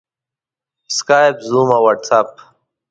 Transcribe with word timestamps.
سکایپ، 0.95 1.37
زوم 1.49 1.69
او 1.75 1.81
واټساپ 1.85 2.29